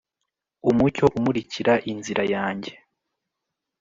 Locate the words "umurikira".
1.17-1.73